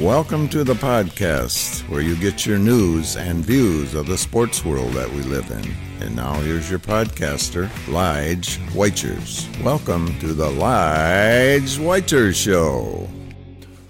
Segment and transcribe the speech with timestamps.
[0.00, 4.94] Welcome to the podcast where you get your news and views of the sports world
[4.94, 5.74] that we live in.
[6.00, 9.46] And now here's your podcaster, Lige Whiters.
[9.62, 13.06] Welcome to the Lige Whiters Show.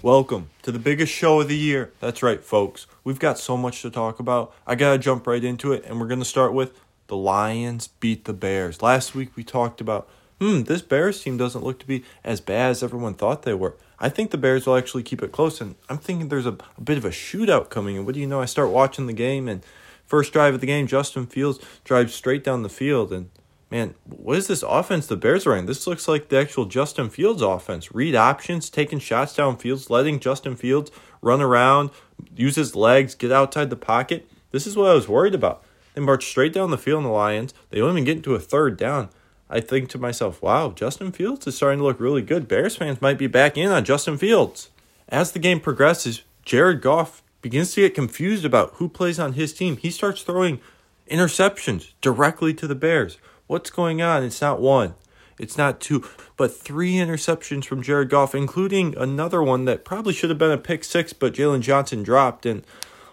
[0.01, 1.93] Welcome to the biggest show of the year.
[2.01, 2.87] That's right, folks.
[3.05, 4.53] We've got so much to talk about.
[4.67, 7.87] I got to jump right into it, and we're going to start with the Lions
[7.87, 8.81] beat the Bears.
[8.81, 10.09] Last week we talked about,
[10.41, 13.77] hmm, this Bears team doesn't look to be as bad as everyone thought they were.
[13.99, 16.81] I think the Bears will actually keep it close, and I'm thinking there's a, a
[16.81, 17.95] bit of a shootout coming.
[17.95, 18.41] And what do you know?
[18.41, 19.63] I start watching the game, and
[20.03, 23.29] first drive of the game, Justin Fields drives straight down the field, and
[23.69, 25.67] man, what is this offense the Bears are running?
[25.67, 27.93] This looks like the actual Justin Fields offense.
[27.93, 30.89] Read options, taking shots down fields, letting Justin Fields
[31.21, 31.91] run around,
[32.35, 34.27] use his legs, get outside the pocket.
[34.49, 35.63] This is what I was worried about.
[35.93, 37.53] They march straight down the field in the Lions.
[37.69, 39.09] They don't even get into a third down.
[39.53, 42.47] I think to myself, wow, Justin Fields is starting to look really good.
[42.47, 44.69] Bears fans might be back in on Justin Fields.
[45.09, 49.53] As the game progresses, Jared Goff begins to get confused about who plays on his
[49.53, 49.75] team.
[49.75, 50.61] He starts throwing
[51.09, 53.17] interceptions directly to the Bears.
[53.47, 54.23] What's going on?
[54.23, 54.95] It's not one,
[55.37, 60.29] it's not two, but three interceptions from Jared Goff, including another one that probably should
[60.29, 62.45] have been a pick six, but Jaylon Johnson dropped.
[62.45, 62.63] And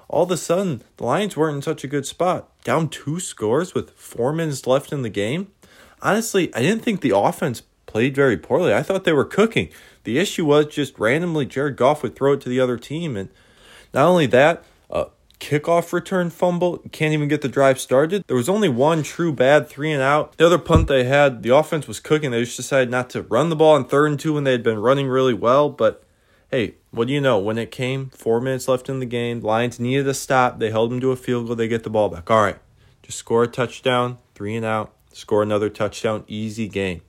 [0.07, 2.49] all of a sudden, the Lions weren't in such a good spot.
[2.63, 5.49] Down two scores with four minutes left in the game
[6.03, 8.73] honestly, I didn't think the offense played very poorly.
[8.73, 9.71] I thought they were cooking.
[10.05, 13.17] The issue was just randomly Jared Goff would throw it to the other team.
[13.17, 13.31] And
[13.93, 15.07] not only that, a
[15.41, 18.25] kickoff return fumble, can't even get the drive started.
[18.27, 20.37] There was only one true bad three and out.
[20.37, 22.31] The other punt they had, the offense was cooking.
[22.31, 24.63] They just decided not to run the ball on third and two when they had
[24.63, 25.69] been running really well.
[25.71, 26.05] But
[26.51, 27.39] hey, what do you know?
[27.39, 30.59] When it came, four minutes left in the game, Lions needed a stop.
[30.59, 31.57] They held them to a field goal.
[31.57, 32.31] They get the ball back.
[32.31, 32.59] All right,
[33.03, 37.03] just score a touchdown, three and out score another touchdown, easy game.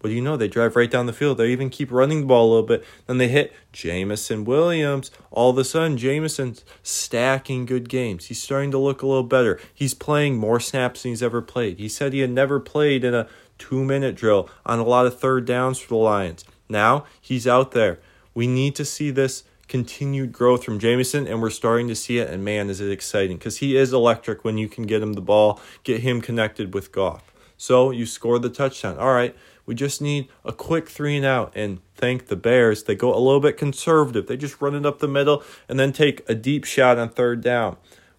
[0.00, 0.36] What do you know?
[0.36, 1.38] They drive right down the field.
[1.38, 2.84] They even keep running the ball a little bit.
[3.06, 5.10] Then they hit Jameson Williams.
[5.30, 8.26] All of a sudden, Jameson's stacking good games.
[8.26, 9.58] He's starting to look a little better.
[9.74, 11.78] He's playing more snaps than he's ever played.
[11.78, 13.26] He said he had never played in a
[13.58, 16.44] two minute drill on a lot of third downs for the Lions.
[16.68, 17.98] Now he's out there.
[18.34, 22.30] We need to see this continued growth from Jameson, and we're starting to see it.
[22.30, 25.20] And man, is it exciting because he is electric when you can get him the
[25.20, 27.32] ball, get him connected with Goff.
[27.56, 28.98] So you score the touchdown.
[28.98, 29.34] All right,
[29.64, 31.52] we just need a quick three and out.
[31.54, 32.84] And thank the Bears.
[32.84, 34.26] They go a little bit conservative.
[34.26, 37.42] They just run it up the middle and then take a deep shot on third
[37.42, 37.76] down.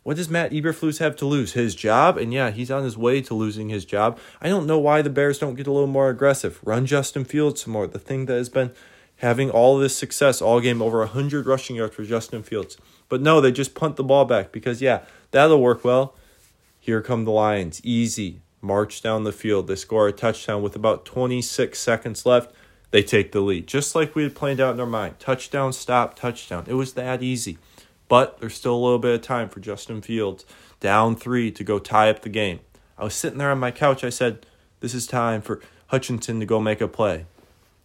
[0.08, 1.52] What does Matt Eberflus have to lose?
[1.52, 2.18] His job?
[2.18, 4.18] And yeah, he's on his way to losing his job.
[4.42, 6.62] I don't know why the Bears don't get a little more aggressive.
[6.64, 7.88] Run Justin Fields some more.
[7.88, 8.72] The thing that has been
[9.18, 12.78] having all this success all game, over 100 rushing yards for Justin Fields.
[13.10, 16.16] But no, they just punt the ball back because, yeah, that'll work well.
[16.80, 17.82] Here come the Lions.
[17.84, 19.68] Easy march down the field.
[19.68, 22.54] They score a touchdown with about 26 seconds left.
[22.92, 25.20] They take the lead, just like we had planned out in our mind.
[25.20, 26.66] Touchdown, stop, touchdown.
[26.68, 27.58] It was that easy.
[28.08, 30.46] But there's still a little bit of time for Justin Fields,
[30.80, 32.62] down three, to go tie up the game.
[32.98, 34.04] I was sitting there on my couch.
[34.04, 34.46] I said,
[34.80, 37.26] This is time for Hutchinson to go make a play.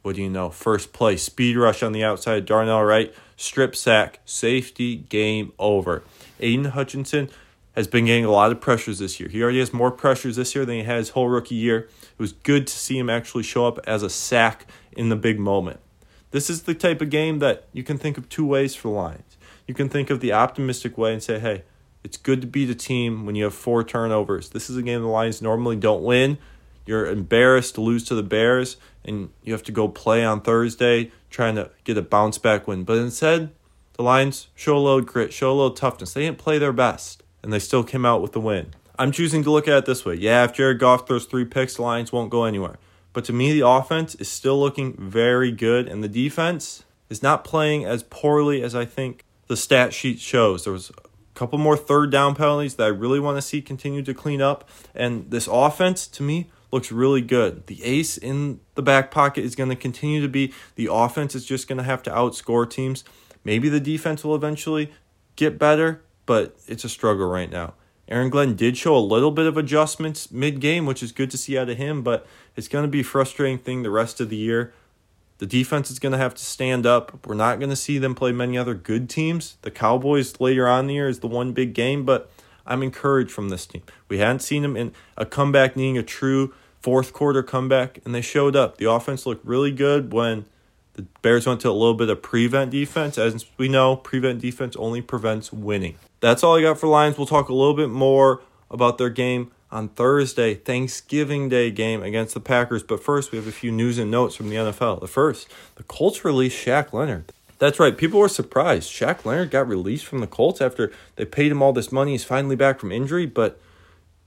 [0.03, 0.51] What do you know?
[0.51, 6.03] First play, speed rush on the outside, Darnell Wright, strip sack, safety, game over.
[6.41, 7.31] Aidan Hutchinson
[7.77, 9.29] has been getting a lot of pressures this year.
[9.29, 11.89] He already has more pressures this year than he had his whole rookie year.
[12.01, 15.39] It was good to see him actually show up as a sack in the big
[15.39, 15.81] moment.
[16.33, 18.95] This is the type of game that you can think of two ways for the
[18.95, 19.37] Lions.
[19.67, 21.63] You can think of the optimistic way and say, hey,
[22.05, 24.51] it's good to beat a team when you have four turnovers.
[24.51, 26.39] This is a game the Lions normally don't win.
[26.87, 31.11] You're embarrassed to lose to the Bears, and you have to go play on Thursday
[31.31, 32.85] trying to get a bounce back win.
[32.85, 33.51] But instead,
[33.95, 36.13] the Lions show a little grit, show a little toughness.
[36.13, 38.75] They didn't play their best and they still came out with the win.
[38.99, 40.15] I'm choosing to look at it this way.
[40.15, 42.79] Yeah, if Jared Goff throws three picks, the Lions won't go anywhere.
[43.13, 47.45] But to me, the offense is still looking very good, and the defense is not
[47.45, 50.65] playing as poorly as I think the stat sheet shows.
[50.65, 54.03] There was a couple more third down penalties that I really want to see continue
[54.03, 57.67] to clean up, and this offense, to me, looks really good.
[57.67, 61.45] The ace in the back pocket is going to continue to be the offense is
[61.45, 63.05] just going to have to outscore teams.
[63.45, 64.91] Maybe the defense will eventually
[65.37, 67.75] get better, but it's a struggle right now.
[68.09, 71.39] Aaron Glenn did show a little bit of adjustments mid game, which is good to
[71.39, 72.27] see out of him, but
[72.57, 74.73] it's going to be a frustrating thing the rest of the year.
[75.39, 77.27] The defense is going to have to stand up.
[77.27, 79.57] We're not going to see them play many other good teams.
[79.63, 82.31] The Cowboys later on the year is the one big game, but
[82.67, 83.83] I'm encouraged from this team.
[84.09, 88.21] We hadn't seen them in a comeback needing a true fourth quarter comeback, and they
[88.21, 88.79] showed up.
[88.79, 90.45] The offense looked really good when
[90.95, 93.17] the Bears went to a little bit of prevent defense.
[93.17, 95.97] As we know, prevent defense only prevents winning.
[96.21, 97.17] That's all I got for Lions.
[97.17, 102.35] We'll talk a little bit more about their game on Thursday, Thanksgiving Day game against
[102.35, 102.83] the Packers.
[102.83, 105.01] But first, we have a few news and notes from the NFL.
[105.01, 107.33] The first, the Colts released Shaq Leonard.
[107.59, 107.97] That's right.
[107.97, 108.91] People were surprised.
[108.91, 112.13] Shaq Leonard got released from the Colts after they paid him all this money.
[112.13, 113.59] He's finally back from injury, but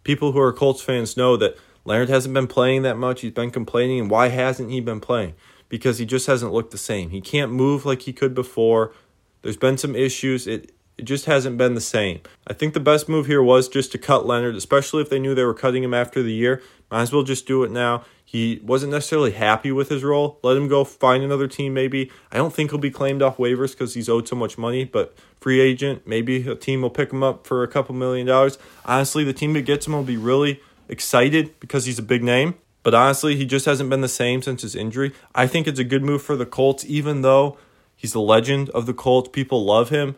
[0.04, 3.22] people who are Colts fans know that Leonard hasn't been playing that much.
[3.22, 4.00] He's been complaining.
[4.00, 5.36] And why hasn't he been playing?
[5.70, 7.12] Because he just hasn't looked the same.
[7.12, 8.94] He can't move like he could before.
[9.42, 10.48] There's been some issues.
[10.48, 12.22] It it just hasn't been the same.
[12.48, 15.36] I think the best move here was just to cut Leonard, especially if they knew
[15.36, 16.62] they were cutting him after the year.
[16.90, 18.06] Might as well just do it now.
[18.24, 20.40] He wasn't necessarily happy with his role.
[20.42, 22.12] Let him go find another team, maybe.
[22.32, 25.16] I don't think he'll be claimed off waivers because he's owed so much money, but
[25.40, 28.58] free agent, maybe a team will pick him up for a couple million dollars.
[28.86, 32.56] Honestly, the team that gets him will be really excited because he's a big name.
[32.84, 35.12] But honestly, he just hasn't been the same since his injury.
[35.34, 37.58] I think it's a good move for the Colts, even though
[37.96, 39.30] he's the legend of the Colts.
[39.30, 40.16] People love him.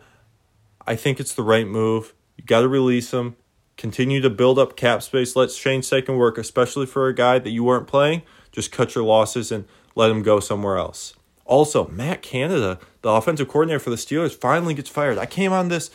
[0.86, 2.14] I think it's the right move.
[2.36, 3.36] You got to release him.
[3.78, 5.36] Continue to build up cap space.
[5.36, 8.22] Let Shane Steichen work, especially for a guy that you weren't playing.
[8.52, 9.64] Just cut your losses and
[9.94, 11.14] let him go somewhere else.
[11.44, 15.16] Also, Matt Canada, the offensive coordinator for the Steelers, finally gets fired.
[15.16, 15.90] I came on this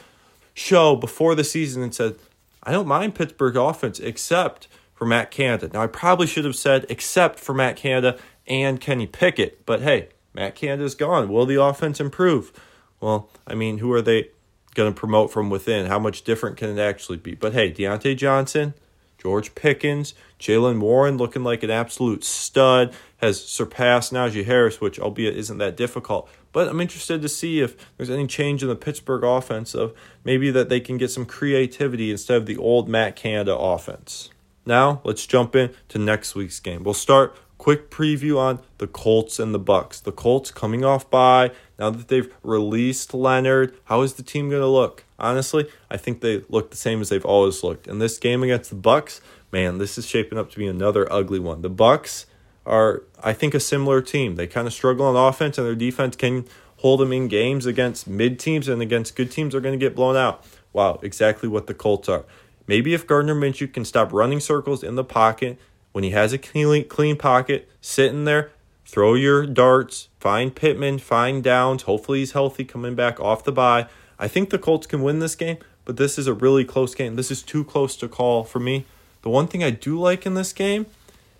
[0.56, 2.16] show before the season and said,
[2.64, 5.70] I don't mind Pittsburgh offense except for Matt Canada.
[5.74, 8.18] Now, I probably should have said except for Matt Canada
[8.48, 11.30] and Kenny Pickett, but hey, Matt Canada's gone.
[11.30, 12.52] Will the offense improve?
[13.00, 14.30] Well, I mean, who are they
[14.76, 15.88] going to promote from within?
[15.88, 17.36] How much different can it actually be?
[17.36, 18.74] But hey, Diontae Johnson,
[19.18, 25.38] George Pickens, Jaylen Warren looking like an absolute stud, has surpassed Najee Harris, which albeit
[25.38, 26.30] isn't that difficult.
[26.54, 30.50] But I'm interested to see if there's any change in the Pittsburgh offense of maybe
[30.52, 34.30] that they can get some creativity instead of the old Matt Canada offense.
[34.66, 36.84] Now let's jump in to next week's game.
[36.84, 40.00] We'll start quick preview on the Colts and the Bucks.
[40.00, 43.76] The Colts coming off by now that they've released Leonard.
[43.86, 45.06] How is the team going to look?
[45.18, 47.88] Honestly, I think they look the same as they've always looked.
[47.88, 49.22] In this game against the Bucks,
[49.52, 51.62] man, this is shaping up to be another ugly one.
[51.62, 52.26] The Bucks
[52.66, 54.36] are, I think, a similar team.
[54.36, 56.46] They kind of struggle on offense, and their defense can
[56.78, 59.54] hold them in games against mid teams and against good teams.
[59.54, 60.46] They're going to get blown out.
[60.72, 62.26] Wow, exactly what the Colts are.
[62.68, 65.58] Maybe if Gardner Minshew can stop running circles in the pocket
[65.92, 68.52] when he has a clean, clean pocket, sitting there,
[68.86, 71.84] throw your darts, find Pittman, find Downs.
[71.84, 73.88] Hopefully he's healthy coming back off the bye.
[74.18, 77.16] I think the Colts can win this game, but this is a really close game.
[77.16, 78.86] This is too close to call for me.
[79.22, 80.86] The one thing I do like in this game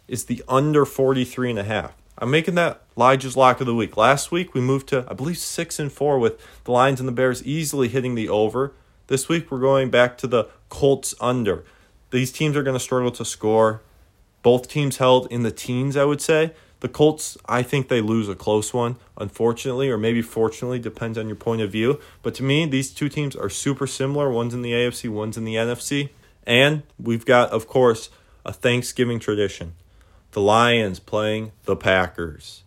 [0.08, 1.94] is the under 43 and a half.
[2.18, 3.98] I'm making that Elijah's lock of the week.
[3.98, 7.14] Last week we moved to I believe 6 and 4 with the Lions and the
[7.14, 8.74] Bears easily hitting the over.
[9.08, 11.64] This week we're going back to the Colts under.
[12.12, 13.82] These teams are going to struggle to score.
[14.44, 16.54] Both teams held in the teens, I would say.
[16.82, 21.28] The Colts, I think they lose a close one, unfortunately, or maybe fortunately, depends on
[21.28, 22.00] your point of view.
[22.22, 24.30] But to me, these two teams are super similar.
[24.30, 26.10] One's in the AFC, one's in the NFC.
[26.46, 28.10] And we've got, of course,
[28.46, 29.76] a Thanksgiving tradition
[30.34, 32.64] the Lions playing the Packers.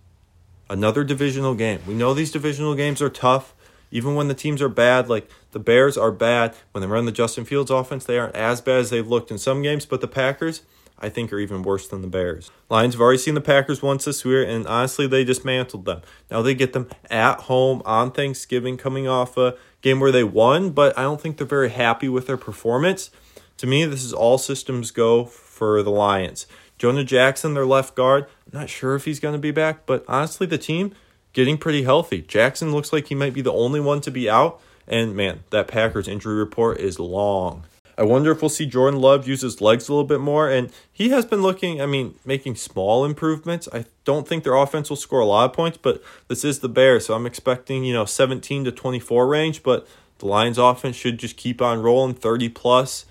[0.71, 1.81] Another divisional game.
[1.87, 3.55] We know these divisional games are tough.
[3.91, 7.13] Even when the teams are bad, like the Bears are bad, when they run the
[7.13, 10.09] Justin Fields offense, they aren't as bad as they've looked in some games, but the
[10.09, 10.63] Packers,
[10.99, 12.51] I think are even worse than the Bears.
[12.69, 16.03] Lions have already seen the Packers once this year, and honestly, they dismantled them.
[16.31, 20.71] Now they get them at home on Thanksgiving, coming off a game where they won,
[20.71, 23.11] but I don't think they're very happy with their performance.
[23.59, 26.47] To me, this is all systems go for the Lions.
[26.79, 30.47] Jonah Jackson, their left guard, not sure if he's going to be back, but honestly,
[30.47, 30.95] the team
[31.33, 32.23] getting pretty healthy.
[32.23, 35.69] Jackson looks like he might be the only one to be out, and man, that
[35.69, 37.65] Packers injury report is long.
[37.99, 40.51] I wonder if we'll see Jordan Love use his legs a little bit more.
[40.51, 43.69] And he has been looking, I mean, making small improvements.
[43.73, 46.69] I don't think their offense will score a lot of points, but this is the
[46.69, 47.07] Bears.
[47.07, 49.63] So I'm expecting, you know, 17 to 24 range.
[49.63, 53.07] But the Lions offense should just keep on rolling 30 plus.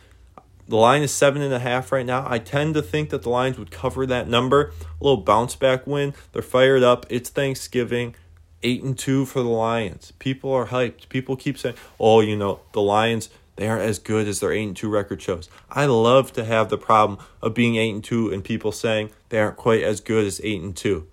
[0.67, 2.25] The line is seven and a half right now.
[2.27, 4.73] I tend to think that the Lions would cover that number.
[4.99, 6.13] A little bounce back win.
[6.31, 7.05] They're fired up.
[7.09, 8.15] It's Thanksgiving.
[8.63, 10.13] Eight and two for the Lions.
[10.17, 11.07] People are hyped.
[11.09, 14.63] People keep saying, "Oh, you know, the Lions." They aren't as good as their 8
[14.67, 15.49] and 2 record shows.
[15.69, 19.39] I love to have the problem of being 8 and 2 and people saying they
[19.39, 21.07] aren't quite as good as 8 and 2.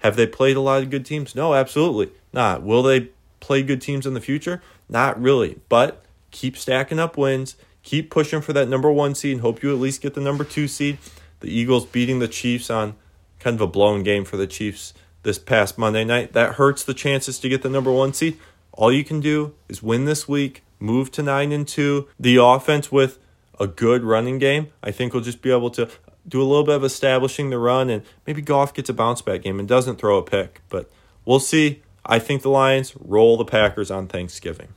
[0.00, 1.34] Have they played a lot of good teams?
[1.34, 2.62] No, absolutely not.
[2.62, 4.60] Will they play good teams in the future?
[4.88, 5.60] Not really.
[5.68, 9.72] But keep stacking up wins, keep pushing for that number 1 seed and hope you
[9.72, 10.98] at least get the number 2 seed.
[11.40, 12.96] The Eagles beating the Chiefs on
[13.38, 16.32] kind of a blown game for the Chiefs this past Monday night.
[16.32, 18.38] That hurts the chances to get the number 1 seed.
[18.72, 22.08] All you can do is win this week move to 9 and 2.
[22.20, 23.18] The offense with
[23.58, 25.88] a good running game, I think will just be able to
[26.26, 29.42] do a little bit of establishing the run and maybe Goff gets a bounce back
[29.42, 30.60] game and doesn't throw a pick.
[30.68, 30.90] But
[31.24, 31.82] we'll see.
[32.04, 34.68] I think the Lions roll the Packers on Thanksgiving.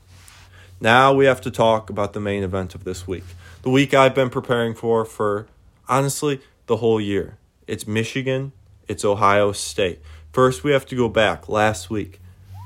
[0.80, 3.24] Now we have to talk about the main event of this week.
[3.64, 5.48] The week I've been preparing for for
[5.90, 7.40] honestly the whole year.
[7.66, 8.52] It's Michigan,
[8.88, 10.02] it's Ohio State.
[10.32, 12.20] First we have to go back last week.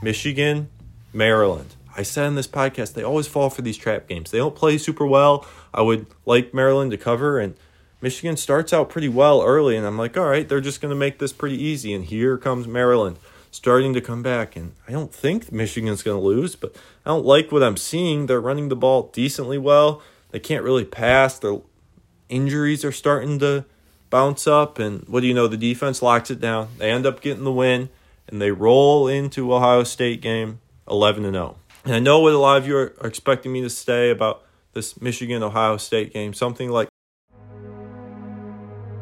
[0.03, 0.69] Michigan
[1.13, 1.75] Maryland.
[1.95, 4.31] I said in this podcast, they always fall for these trap games.
[4.31, 5.45] They don't play super well.
[5.73, 7.55] I would like Maryland to cover, and
[8.01, 10.95] Michigan starts out pretty well early, and I'm like, all right, they're just going to
[10.95, 11.93] make this pretty easy.
[11.93, 13.17] And here comes Maryland
[13.51, 17.25] starting to come back, and I don't think Michigan's going to lose, but I don't
[17.25, 18.25] like what I'm seeing.
[18.25, 20.01] They're running the ball decently well.
[20.31, 21.37] They can't really pass.
[21.37, 21.57] Their
[22.29, 23.65] injuries are starting to
[24.09, 25.47] bounce up, and what do you know?
[25.47, 26.69] The defense locks it down.
[26.77, 27.89] They end up getting the win,
[28.27, 31.57] and they roll into Ohio State game 11 to 0.
[31.83, 34.43] And I know what a lot of you are, expecting me to say about
[34.73, 36.33] this Michigan Ohio State game.
[36.33, 36.87] Something like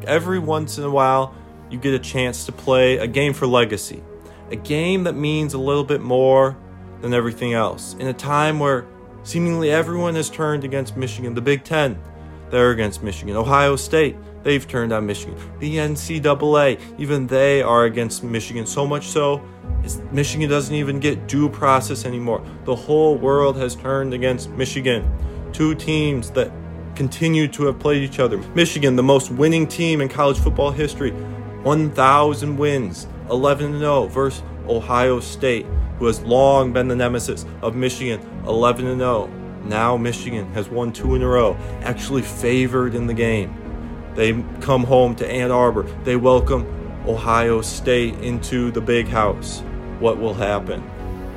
[0.06, 1.34] every once in a while,
[1.70, 4.02] you get a chance to play a game for legacy,
[4.50, 6.56] a game that means a little bit more
[7.00, 7.94] than everything else.
[7.98, 8.86] In a time where
[9.22, 11.98] seemingly everyone has turned against Michigan, the Big Ten,
[12.50, 13.36] they're against Michigan.
[13.36, 15.36] Ohio State, they've turned on Michigan.
[15.60, 19.42] The NCAA, even they are against Michigan, so much so
[20.12, 22.44] Michigan doesn't even get due process anymore.
[22.64, 25.10] The whole world has turned against Michigan.
[25.52, 26.52] Two teams that
[26.94, 28.38] continue to have played each other.
[28.54, 31.12] Michigan, the most winning team in college football history,
[31.62, 35.66] 1,000 wins, 11 0 versus Ohio State,
[35.98, 39.30] who has long been the nemesis of Michigan, 11 0.
[39.64, 43.54] Now Michigan has won two in a row, actually favored in the game.
[44.14, 45.84] They come home to Ann Arbor.
[46.04, 46.66] They welcome
[47.06, 49.62] Ohio State into the big house
[50.00, 50.82] what will happen.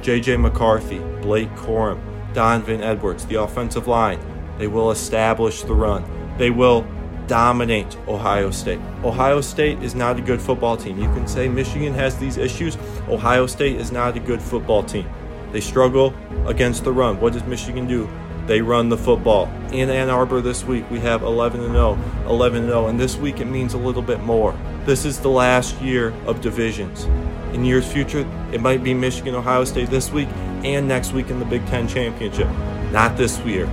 [0.01, 0.37] J.J.
[0.37, 2.01] McCarthy, Blake Corum,
[2.33, 4.19] Donovan Edwards, the offensive line,
[4.57, 6.03] they will establish the run.
[6.37, 6.85] They will
[7.27, 8.79] dominate Ohio State.
[9.03, 10.97] Ohio State is not a good football team.
[10.97, 12.77] You can say Michigan has these issues.
[13.07, 15.09] Ohio State is not a good football team.
[15.51, 16.13] They struggle
[16.47, 17.19] against the run.
[17.19, 18.09] What does Michigan do?
[18.47, 19.45] They run the football.
[19.71, 23.45] In Ann Arbor this week, we have 11 0, 11 0, and this week it
[23.45, 24.57] means a little bit more.
[24.85, 27.05] This is the last year of divisions.
[27.53, 30.27] In years future, it might be Michigan, Ohio State this week
[30.63, 32.49] and next week in the Big Ten Championship.
[32.91, 33.69] Not this year.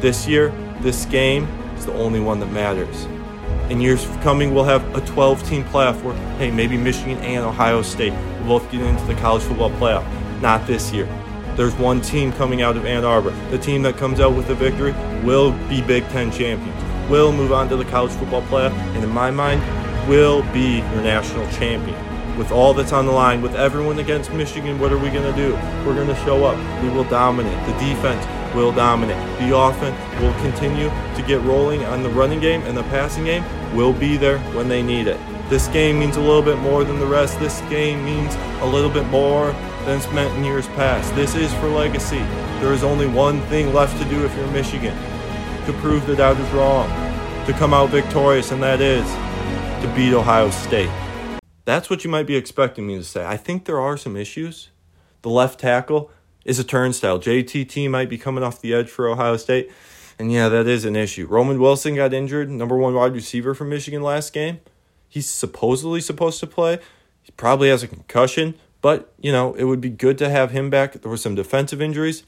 [0.00, 1.46] This year, this game
[1.80, 3.06] is the only one that matters.
[3.70, 7.82] In years coming, we'll have a 12 team playoff where, hey, maybe Michigan and Ohio
[7.82, 10.04] State will both get into the college football playoff.
[10.40, 11.06] Not this year.
[11.56, 13.30] There's one team coming out of Ann Arbor.
[13.50, 14.92] The team that comes out with a victory
[15.24, 19.10] will be Big Ten champions, will move on to the college football playoff, and in
[19.10, 19.60] my mind,
[20.08, 21.96] will be your national champion.
[22.38, 25.36] With all that's on the line, with everyone against Michigan, what are we going to
[25.36, 25.52] do?
[25.86, 26.56] We're going to show up.
[26.82, 27.58] We will dominate.
[27.66, 29.16] The defense will dominate.
[29.38, 33.44] The offense will continue to get rolling on the running game, and the passing game
[33.74, 35.18] will be there when they need it.
[35.48, 37.38] This game means a little bit more than the rest.
[37.40, 39.52] This game means a little bit more
[39.84, 41.14] than it's meant in years past.
[41.14, 42.24] This is for legacy.
[42.60, 44.96] There is only one thing left to do if you're Michigan
[45.66, 46.88] to prove the doubt is wrong,
[47.46, 49.04] to come out victorious, and that is
[49.82, 50.90] to beat Ohio State.
[51.64, 53.24] That's what you might be expecting me to say.
[53.24, 54.70] I think there are some issues.
[55.22, 56.10] The left tackle
[56.50, 57.20] is a turnstile.
[57.20, 59.70] JTT might be coming off the edge for Ohio State.
[60.18, 61.28] And yeah, that is an issue.
[61.28, 64.58] Roman Wilson got injured, number one wide receiver for Michigan last game.
[65.08, 66.80] He's supposedly supposed to play.
[67.22, 70.70] He probably has a concussion, but, you know, it would be good to have him
[70.70, 70.94] back.
[70.94, 72.24] There were some defensive injuries.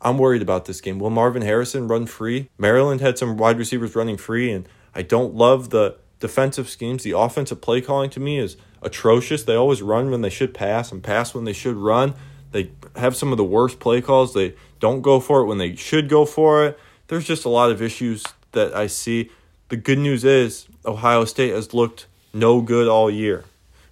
[0.00, 0.98] I'm worried about this game.
[0.98, 2.48] Will Marvin Harrison run free?
[2.56, 7.02] Maryland had some wide receivers running free, and I don't love the defensive schemes.
[7.02, 9.42] The offensive play calling to me is atrocious.
[9.42, 12.14] They always run when they should pass and pass when they should run.
[12.52, 14.34] They have some of the worst play calls.
[14.34, 16.78] They don't go for it when they should go for it.
[17.08, 19.30] There's just a lot of issues that I see.
[19.68, 23.44] The good news is Ohio State has looked no good all year.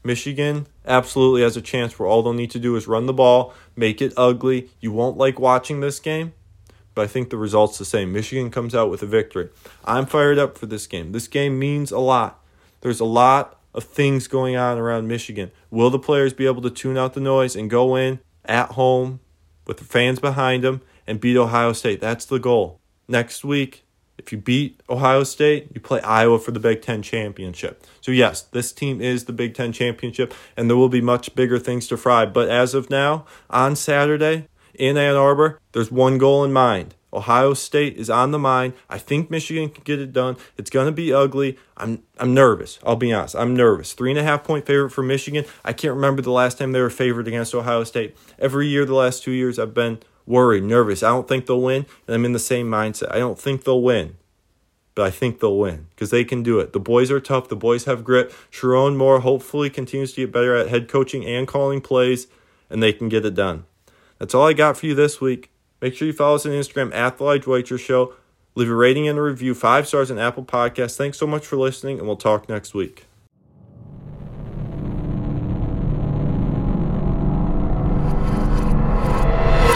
[0.03, 3.53] Michigan absolutely has a chance where all they'll need to do is run the ball,
[3.77, 4.71] make it ugly.
[4.81, 6.33] You won't like watching this game,
[6.95, 8.13] but I think the result's the same.
[8.13, 9.51] Michigan comes out with a victory.
[9.85, 11.13] I'm fired up for this game.
[11.13, 12.43] This game means a lot.
[12.81, 15.51] There's a lot of things going on around Michigan.
[15.71, 19.21] Will the players be able to tune out the noise and go in at home
[19.67, 22.01] with the fans behind them and beat Ohio State?
[22.01, 22.81] That's the goal.
[23.07, 23.85] Next week,
[24.19, 27.87] if you beat Ohio State, you play Iowa for the Big Ten championship.
[28.01, 31.59] So, yes, this team is the Big Ten championship, and there will be much bigger
[31.59, 32.27] things to fry.
[32.27, 36.95] But as of now, on Saturday in Ann Arbor, there's one goal in mind.
[37.13, 38.75] Ohio State is on the mind.
[38.89, 40.37] I think Michigan can get it done.
[40.57, 41.59] It's going to be ugly.
[41.77, 42.79] I'm I'm nervous.
[42.85, 43.35] I'll be honest.
[43.35, 43.93] I'm nervous.
[43.93, 45.45] Three and a half point favorite for Michigan.
[45.65, 48.17] I can't remember the last time they were favored against Ohio State.
[48.39, 51.03] Every year, the last two years, I've been worried, nervous.
[51.03, 53.11] I don't think they'll win, and I'm in the same mindset.
[53.11, 54.17] I don't think they'll win,
[54.95, 56.75] but I think they'll win because they can do it.
[56.75, 57.49] The boys are tough.
[57.49, 58.31] The boys have grit.
[58.51, 62.27] Sherrone Moore hopefully continues to get better at head coaching and calling plays,
[62.69, 63.65] and they can get it done.
[64.19, 65.51] That's all I got for you this week.
[65.81, 68.15] Make sure you follow us on Instagram at The Lige Whiter Show.
[68.55, 70.97] Leave a rating and a review, five stars on Apple Podcasts.
[70.97, 73.08] Thanks so much for listening, and we'll talk next week.